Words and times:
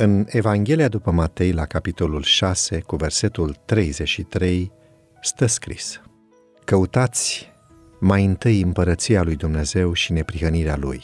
În 0.00 0.26
Evanghelia 0.28 0.88
după 0.88 1.10
Matei, 1.10 1.52
la 1.52 1.64
capitolul 1.64 2.22
6, 2.22 2.80
cu 2.80 2.96
versetul 2.96 3.56
33, 3.64 4.72
stă 5.20 5.46
scris 5.46 6.00
Căutați 6.64 7.52
mai 8.00 8.24
întâi 8.24 8.60
împărăția 8.60 9.22
lui 9.22 9.36
Dumnezeu 9.36 9.92
și 9.92 10.12
neprihănirea 10.12 10.76
lui 10.76 11.02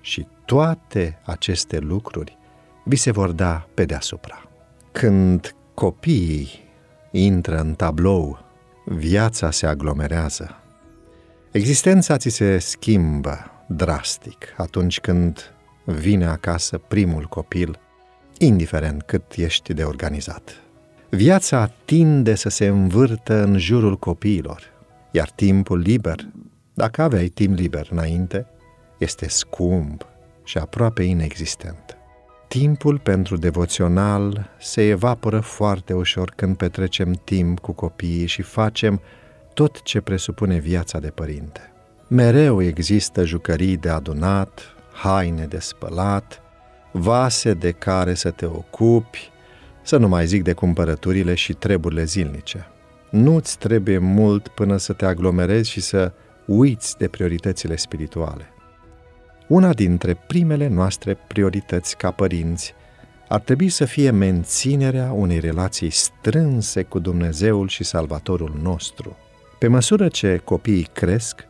și 0.00 0.26
toate 0.44 1.20
aceste 1.24 1.78
lucruri 1.78 2.38
vi 2.84 2.96
se 2.96 3.10
vor 3.10 3.30
da 3.30 3.68
pe 3.74 3.84
deasupra. 3.84 4.48
Când 4.92 5.54
copiii 5.74 6.48
intră 7.10 7.58
în 7.58 7.74
tablou, 7.74 8.38
viața 8.84 9.50
se 9.50 9.66
aglomerează. 9.66 10.62
Existența 11.52 12.16
ți 12.16 12.28
se 12.28 12.58
schimbă 12.58 13.50
drastic 13.68 14.54
atunci 14.56 15.00
când 15.00 15.54
vine 15.84 16.26
acasă 16.26 16.78
primul 16.78 17.24
copil, 17.24 17.78
indiferent 18.44 19.02
cât 19.02 19.32
ești 19.36 19.74
de 19.74 19.82
organizat. 19.82 20.62
Viața 21.10 21.70
tinde 21.84 22.34
să 22.34 22.48
se 22.48 22.66
învârtă 22.66 23.42
în 23.42 23.58
jurul 23.58 23.98
copiilor, 23.98 24.62
iar 25.10 25.30
timpul 25.30 25.78
liber, 25.78 26.16
dacă 26.74 27.02
aveai 27.02 27.26
timp 27.26 27.58
liber 27.58 27.88
înainte, 27.90 28.46
este 28.98 29.28
scump 29.28 30.06
și 30.44 30.58
aproape 30.58 31.02
inexistent. 31.02 31.96
Timpul 32.48 32.98
pentru 32.98 33.36
devoțional 33.36 34.50
se 34.60 34.88
evaporă 34.88 35.40
foarte 35.40 35.92
ușor 35.92 36.32
când 36.36 36.56
petrecem 36.56 37.12
timp 37.24 37.58
cu 37.58 37.72
copiii 37.72 38.26
și 38.26 38.42
facem 38.42 39.00
tot 39.54 39.82
ce 39.82 40.00
presupune 40.00 40.58
viața 40.58 40.98
de 40.98 41.08
părinte. 41.08 41.72
Mereu 42.08 42.62
există 42.62 43.24
jucării 43.24 43.76
de 43.76 43.88
adunat, 43.88 44.60
haine 44.92 45.44
de 45.44 45.58
spălat, 45.58 46.42
vase 46.96 47.54
de 47.54 47.70
care 47.70 48.14
să 48.14 48.30
te 48.30 48.46
ocupi, 48.46 49.30
să 49.82 49.96
nu 49.96 50.08
mai 50.08 50.26
zic 50.26 50.42
de 50.42 50.52
cumpărăturile 50.52 51.34
și 51.34 51.52
treburile 51.52 52.04
zilnice. 52.04 52.66
Nu-ți 53.10 53.58
trebuie 53.58 53.98
mult 53.98 54.48
până 54.48 54.76
să 54.76 54.92
te 54.92 55.04
aglomerezi 55.04 55.70
și 55.70 55.80
să 55.80 56.12
uiți 56.46 56.98
de 56.98 57.08
prioritățile 57.08 57.76
spirituale. 57.76 58.48
Una 59.46 59.72
dintre 59.72 60.14
primele 60.26 60.68
noastre 60.68 61.18
priorități 61.28 61.96
ca 61.96 62.10
părinți 62.10 62.74
ar 63.28 63.40
trebui 63.40 63.68
să 63.68 63.84
fie 63.84 64.10
menținerea 64.10 65.12
unei 65.12 65.38
relații 65.38 65.90
strânse 65.90 66.82
cu 66.82 66.98
Dumnezeul 66.98 67.68
și 67.68 67.84
Salvatorul 67.84 68.58
nostru. 68.62 69.16
Pe 69.58 69.68
măsură 69.68 70.08
ce 70.08 70.40
copiii 70.44 70.88
cresc, 70.92 71.46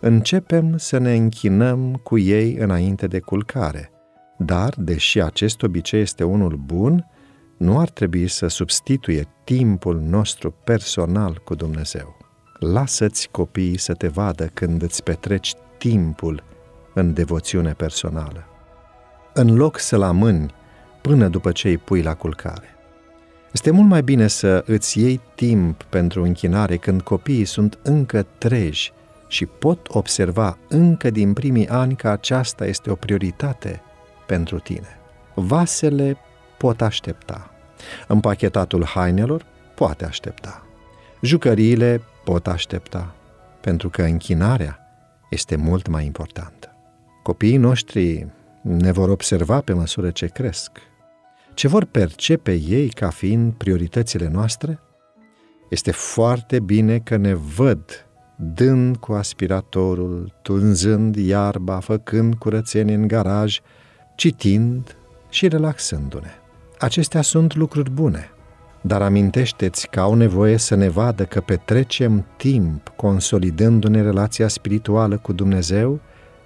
începem 0.00 0.76
să 0.76 0.98
ne 0.98 1.14
închinăm 1.14 2.00
cu 2.02 2.18
ei 2.18 2.54
înainte 2.54 3.06
de 3.06 3.18
culcare. 3.18 3.90
Dar, 4.36 4.74
deși 4.76 5.20
acest 5.20 5.62
obicei 5.62 6.00
este 6.00 6.24
unul 6.24 6.60
bun, 6.64 7.06
nu 7.56 7.78
ar 7.78 7.88
trebui 7.88 8.28
să 8.28 8.46
substituie 8.46 9.28
timpul 9.44 10.00
nostru 10.00 10.50
personal 10.64 11.40
cu 11.44 11.54
Dumnezeu. 11.54 12.16
Lasă-ți 12.58 13.28
copiii 13.30 13.78
să 13.78 13.94
te 13.94 14.08
vadă 14.08 14.50
când 14.54 14.82
îți 14.82 15.02
petreci 15.02 15.54
timpul 15.78 16.42
în 16.94 17.12
devoțiune 17.12 17.72
personală. 17.72 18.44
În 19.32 19.56
loc 19.56 19.78
să-l 19.78 20.02
amâni 20.02 20.54
până 21.02 21.28
după 21.28 21.52
ce 21.52 21.68
îi 21.68 21.78
pui 21.78 22.02
la 22.02 22.14
culcare. 22.14 22.76
Este 23.52 23.70
mult 23.70 23.88
mai 23.88 24.02
bine 24.02 24.26
să 24.26 24.62
îți 24.66 24.98
iei 25.00 25.20
timp 25.34 25.82
pentru 25.82 26.22
închinare 26.22 26.76
când 26.76 27.00
copiii 27.00 27.44
sunt 27.44 27.78
încă 27.82 28.26
treji 28.38 28.92
și 29.28 29.46
pot 29.46 29.86
observa 29.88 30.58
încă 30.68 31.10
din 31.10 31.32
primii 31.32 31.68
ani 31.68 31.96
că 31.96 32.08
aceasta 32.08 32.66
este 32.66 32.90
o 32.90 32.94
prioritate 32.94 33.82
pentru 34.26 34.58
tine. 34.58 34.98
Vasele 35.34 36.16
pot 36.58 36.80
aștepta. 36.80 37.50
Împachetatul 38.06 38.84
hainelor 38.84 39.44
poate 39.74 40.04
aștepta. 40.04 40.66
Jucăriile 41.20 42.00
pot 42.24 42.46
aștepta, 42.46 43.14
pentru 43.60 43.88
că 43.88 44.02
închinarea 44.02 44.78
este 45.30 45.56
mult 45.56 45.88
mai 45.88 46.04
importantă. 46.04 46.70
Copiii 47.22 47.56
noștri 47.56 48.26
ne 48.62 48.92
vor 48.92 49.08
observa 49.08 49.60
pe 49.60 49.72
măsură 49.72 50.10
ce 50.10 50.26
cresc. 50.26 50.70
Ce 51.54 51.68
vor 51.68 51.84
percepe 51.84 52.52
ei 52.52 52.88
ca 52.88 53.10
fiind 53.10 53.52
prioritățile 53.52 54.28
noastre? 54.28 54.80
Este 55.70 55.90
foarte 55.90 56.60
bine 56.60 56.98
că 56.98 57.16
ne 57.16 57.34
văd 57.34 58.06
dând 58.36 58.96
cu 58.96 59.12
aspiratorul, 59.12 60.34
tunzând 60.42 61.16
iarba, 61.16 61.80
făcând 61.80 62.34
curățenie 62.34 62.94
în 62.94 63.06
garaj, 63.06 63.60
citind 64.16 64.96
și 65.28 65.48
relaxându-ne. 65.48 66.30
Acestea 66.78 67.22
sunt 67.22 67.54
lucruri 67.54 67.90
bune, 67.90 68.30
dar 68.80 69.02
amintește-ți 69.02 69.88
că 69.88 70.00
au 70.00 70.14
nevoie 70.14 70.56
să 70.56 70.74
ne 70.74 70.88
vadă 70.88 71.24
că 71.24 71.40
petrecem 71.40 72.26
timp 72.36 72.92
consolidându-ne 72.96 74.02
relația 74.02 74.48
spirituală 74.48 75.18
cu 75.18 75.32
Dumnezeu 75.32 76.00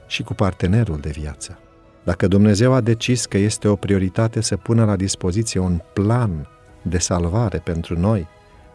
și 0.06 0.22
cu 0.22 0.34
partenerul 0.34 0.98
de 1.00 1.10
viață. 1.10 1.58
Dacă 2.04 2.26
Dumnezeu 2.26 2.72
a 2.72 2.80
decis 2.80 3.26
că 3.26 3.38
este 3.38 3.68
o 3.68 3.76
prioritate 3.76 4.40
să 4.40 4.56
pună 4.56 4.84
la 4.84 4.96
dispoziție 4.96 5.60
un 5.60 5.80
plan 5.92 6.48
de 6.82 6.98
salvare 6.98 7.58
pentru 7.58 7.98
noi, 7.98 8.26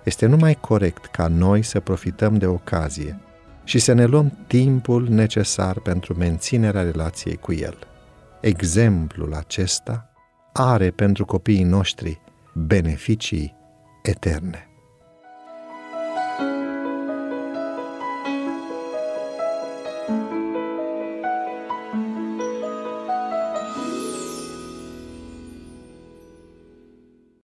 este 0.04 0.26
numai 0.26 0.58
corect 0.62 1.06
ca 1.06 1.28
noi 1.28 1.62
să 1.62 1.80
profităm 1.80 2.38
de 2.38 2.46
ocazie 2.46 3.20
și 3.64 3.80
să 3.80 3.94
ne 3.94 4.06
luăm 4.06 4.38
timpul 4.48 5.08
necesar 5.10 5.80
pentru 5.80 6.16
menținerea 6.18 6.82
relației 6.82 7.36
cu 7.36 7.54
El. 7.54 7.78
Exemplul 8.46 9.34
acesta 9.34 10.10
are 10.54 10.92
pentru 10.92 11.26
copiii 11.26 11.64
noștri 11.64 12.22
beneficii 12.54 13.56
eterne. 14.04 14.68